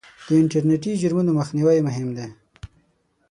[0.27, 2.27] د انټرنېټي جرمونو مخنیوی مهم دی.